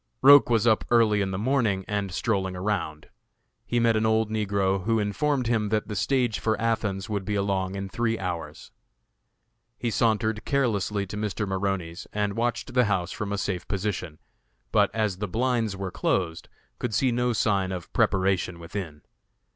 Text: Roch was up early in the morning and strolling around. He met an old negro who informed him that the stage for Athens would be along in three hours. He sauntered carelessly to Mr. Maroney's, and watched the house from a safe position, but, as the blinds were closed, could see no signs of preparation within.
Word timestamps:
Roch 0.23 0.49
was 0.49 0.65
up 0.65 0.83
early 0.89 1.21
in 1.21 1.29
the 1.29 1.37
morning 1.37 1.85
and 1.87 2.11
strolling 2.11 2.55
around. 2.55 3.09
He 3.67 3.79
met 3.79 3.95
an 3.95 4.03
old 4.07 4.31
negro 4.31 4.83
who 4.85 4.97
informed 4.97 5.45
him 5.45 5.69
that 5.69 5.89
the 5.89 5.95
stage 5.95 6.39
for 6.39 6.59
Athens 6.59 7.07
would 7.07 7.23
be 7.23 7.35
along 7.35 7.75
in 7.75 7.87
three 7.87 8.17
hours. 8.17 8.71
He 9.77 9.91
sauntered 9.91 10.43
carelessly 10.43 11.05
to 11.05 11.17
Mr. 11.17 11.47
Maroney's, 11.47 12.07
and 12.13 12.33
watched 12.33 12.73
the 12.73 12.85
house 12.85 13.11
from 13.11 13.31
a 13.31 13.37
safe 13.37 13.67
position, 13.67 14.17
but, 14.71 14.89
as 14.91 15.17
the 15.17 15.27
blinds 15.27 15.77
were 15.77 15.91
closed, 15.91 16.49
could 16.79 16.95
see 16.95 17.11
no 17.11 17.31
signs 17.31 17.71
of 17.71 17.93
preparation 17.93 18.57
within. 18.57 19.03